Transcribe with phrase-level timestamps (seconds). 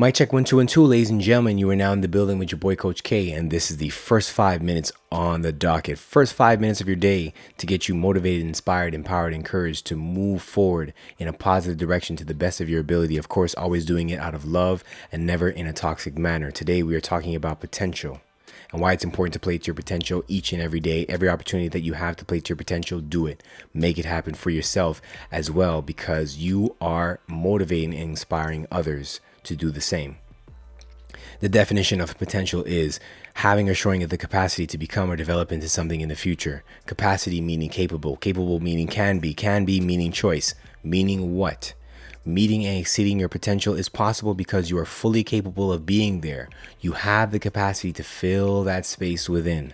[0.00, 1.58] Mic check one, two, and two, ladies and gentlemen.
[1.58, 3.88] You are now in the building with your boy Coach K, and this is the
[3.88, 5.98] first five minutes on the docket.
[5.98, 10.40] First five minutes of your day to get you motivated, inspired, empowered, encouraged to move
[10.40, 13.16] forward in a positive direction to the best of your ability.
[13.16, 16.52] Of course, always doing it out of love and never in a toxic manner.
[16.52, 18.20] Today, we are talking about potential
[18.72, 21.06] and why it's important to play to your potential each and every day.
[21.08, 23.42] Every opportunity that you have to play to your potential, do it.
[23.72, 25.00] Make it happen for yourself
[25.32, 30.18] as well because you are motivating and inspiring others to do the same.
[31.40, 33.00] The definition of potential is
[33.34, 36.64] having or showing the capacity to become or develop into something in the future.
[36.86, 41.74] Capacity meaning capable, capable meaning can be, can be meaning choice, meaning what?
[42.28, 46.50] Meeting and exceeding your potential is possible because you are fully capable of being there.
[46.78, 49.72] You have the capacity to fill that space within.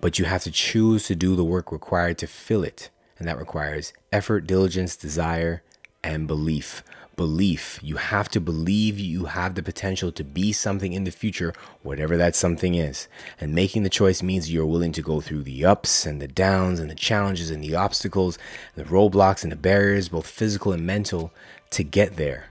[0.00, 2.90] But you have to choose to do the work required to fill it.
[3.18, 5.64] And that requires effort, diligence, desire,
[6.06, 6.82] and belief
[7.16, 7.80] belief.
[7.82, 11.52] You have to believe you have the potential to be something in the future,
[11.82, 13.08] whatever that something is.
[13.40, 16.78] And making the choice means you're willing to go through the ups and the downs
[16.78, 18.38] and the challenges and the obstacles,
[18.74, 21.32] the roadblocks and the barriers, both physical and mental,
[21.70, 22.48] to get there.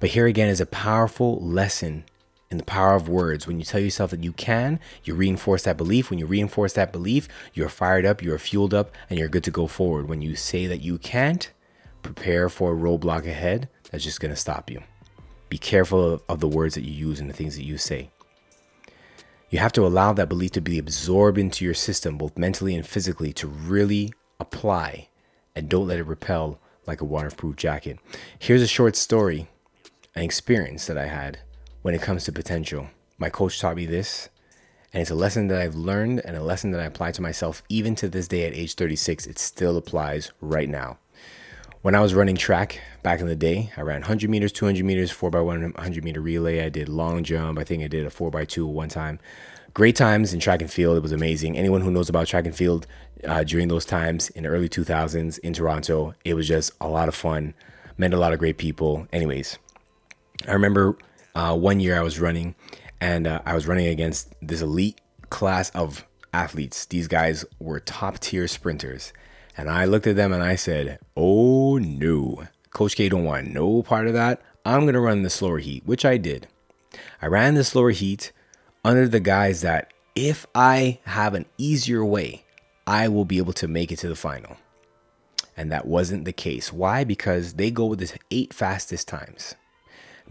[0.00, 2.04] But here again is a powerful lesson
[2.50, 3.46] in the power of words.
[3.46, 6.10] When you tell yourself that you can, you reinforce that belief.
[6.10, 9.50] When you reinforce that belief, you're fired up, you're fueled up, and you're good to
[9.50, 10.08] go forward.
[10.08, 11.50] When you say that you can't,
[12.02, 14.82] prepare for a roadblock ahead that's just going to stop you.
[15.48, 18.10] Be careful of, of the words that you use and the things that you say.
[19.50, 22.86] You have to allow that belief to be absorbed into your system, both mentally and
[22.86, 25.08] physically, to really apply
[25.54, 27.98] and don't let it repel like a waterproof jacket.
[28.38, 29.48] Here's a short story,
[30.14, 31.38] an experience that I had
[31.82, 32.88] when it comes to potential.
[33.18, 34.30] My coach taught me this,
[34.92, 37.62] and it's a lesson that I've learned and a lesson that I apply to myself
[37.68, 39.26] even to this day at age 36.
[39.26, 40.98] It still applies right now.
[41.82, 45.12] When I was running track back in the day, I ran 100 meters, 200 meters,
[45.12, 46.64] 4x1 100 meter relay.
[46.64, 47.58] I did long jump.
[47.58, 49.18] I think I did a 4x2 one time.
[49.74, 50.96] Great times in track and field.
[50.96, 51.58] It was amazing.
[51.58, 52.86] Anyone who knows about track and field
[53.26, 57.08] uh, during those times in the early 2000s in Toronto, it was just a lot
[57.08, 57.52] of fun.
[57.98, 59.08] Met a lot of great people.
[59.12, 59.58] Anyways,
[60.46, 60.96] I remember
[61.34, 62.54] uh, one year I was running
[63.00, 65.00] and uh, I was running against this elite
[65.30, 66.86] class of athletes.
[66.86, 69.12] These guys were top tier sprinters.
[69.56, 73.82] And I looked at them and I said, oh no, Coach K don't want no
[73.82, 74.40] part of that.
[74.64, 76.46] I'm to run the slower heat, which I did.
[77.20, 78.32] I ran the slower heat
[78.84, 82.44] under the guise that if I have an easier way,
[82.86, 84.56] I will be able to make it to the final.
[85.56, 86.72] And that wasn't the case.
[86.72, 87.04] Why?
[87.04, 89.54] Because they go with the eight fastest times.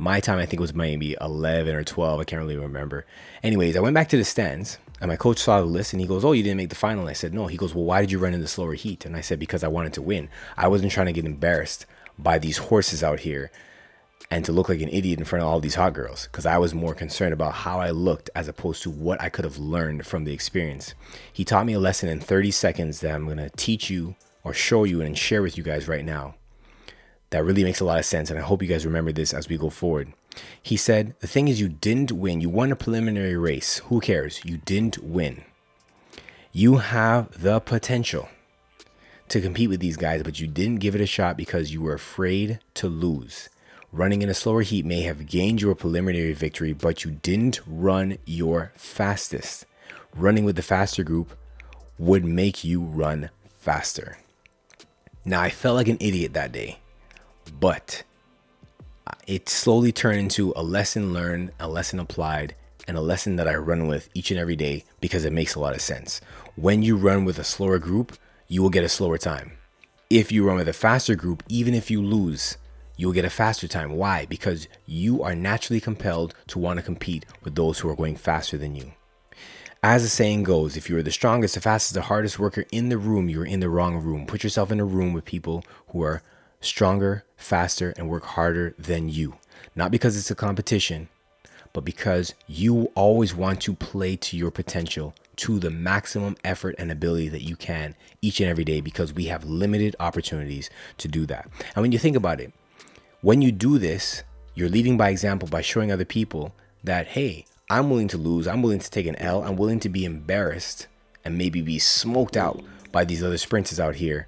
[0.02, 2.20] My time, I think, was maybe 11 or 12.
[2.20, 3.06] I can't really remember.
[3.44, 6.08] Anyways, I went back to the stands and my coach saw the list and he
[6.08, 7.08] goes, Oh, you didn't make the final.
[7.08, 7.46] I said, No.
[7.46, 9.06] He goes, Well, why did you run in the slower heat?
[9.06, 10.28] And I said, Because I wanted to win.
[10.58, 11.86] I wasn't trying to get embarrassed
[12.18, 13.52] by these horses out here
[14.32, 16.58] and to look like an idiot in front of all these hot girls because I
[16.58, 20.08] was more concerned about how I looked as opposed to what I could have learned
[20.08, 20.96] from the experience.
[21.32, 24.56] He taught me a lesson in 30 seconds that I'm going to teach you or
[24.56, 26.34] show you and share with you guys right now.
[27.32, 28.30] That really makes a lot of sense.
[28.30, 30.14] And I hope you guys remember this as we go forward.
[30.62, 32.42] He said, The thing is, you didn't win.
[32.42, 33.80] You won a preliminary race.
[33.86, 34.42] Who cares?
[34.46, 35.44] You didn't win.
[36.52, 38.30] You have the potential
[39.30, 41.94] to compete with these guys, but you didn't give it a shot because you were
[41.94, 43.48] afraid to lose.
[43.94, 48.18] Running in a slower heat may have gained your preliminary victory, but you didn't run
[48.26, 49.66] your fastest.
[50.14, 51.32] Running with the faster group
[51.98, 54.18] would make you run faster.
[55.24, 56.80] Now, I felt like an idiot that day,
[57.60, 58.04] but
[59.08, 62.56] uh, it slowly turned into a lesson learned, a lesson applied,
[62.88, 65.60] and a lesson that I run with each and every day because it makes a
[65.60, 66.22] lot of sense.
[66.56, 68.18] When you run with a slower group,
[68.48, 69.54] you will get a slower time.
[70.10, 72.58] If you run with a faster group, even if you lose,
[72.98, 73.94] you'll get a faster time.
[73.94, 74.26] Why?
[74.26, 78.58] Because you are naturally compelled to want to compete with those who are going faster
[78.58, 78.92] than you.
[79.84, 82.90] As the saying goes, if you are the strongest, the fastest, the hardest worker in
[82.90, 84.28] the room, you're in the wrong room.
[84.28, 86.22] Put yourself in a room with people who are
[86.62, 89.36] stronger, faster, and work harder than you.
[89.76, 91.10] Not because it's a competition,
[91.74, 96.92] but because you always want to play to your potential to the maximum effort and
[96.92, 101.26] ability that you can each and every day because we have limited opportunities to do
[101.26, 101.50] that.
[101.76, 102.54] And when you think about it,
[103.22, 106.54] when you do this, you're leading by example by showing other people
[106.84, 109.90] that, hey, I'm willing to lose, I'm willing to take an L, I'm willing to
[109.90, 110.88] be embarrassed
[111.24, 114.28] and maybe be smoked out by these other sprinters out here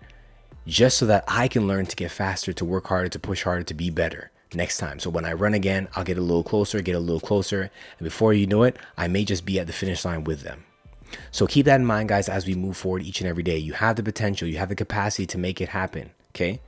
[0.67, 3.63] just so that I can learn to get faster, to work harder, to push harder,
[3.63, 4.99] to be better next time.
[4.99, 7.61] So when I run again, I'll get a little closer, get a little closer.
[7.61, 10.63] And before you know it, I may just be at the finish line with them.
[11.31, 13.57] So keep that in mind, guys, as we move forward each and every day.
[13.57, 16.11] You have the potential, you have the capacity to make it happen.
[16.31, 16.61] Okay.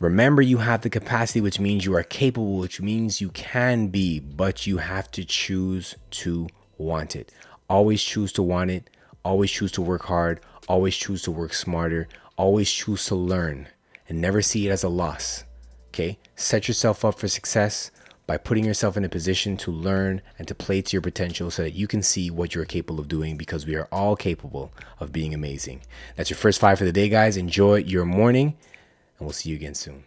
[0.00, 4.18] Remember, you have the capacity, which means you are capable, which means you can be,
[4.18, 6.48] but you have to choose to
[6.78, 7.32] want it.
[7.70, 8.90] Always choose to want it.
[9.24, 10.40] Always choose to work hard.
[10.68, 12.08] Always choose to work smarter.
[12.36, 13.68] Always choose to learn
[14.08, 15.44] and never see it as a loss.
[15.88, 16.18] Okay?
[16.34, 17.90] Set yourself up for success
[18.26, 21.62] by putting yourself in a position to learn and to play to your potential so
[21.62, 25.12] that you can see what you're capable of doing because we are all capable of
[25.12, 25.82] being amazing.
[26.16, 27.36] That's your first five for the day, guys.
[27.36, 28.56] Enjoy your morning,
[29.18, 30.04] and we'll see you again soon.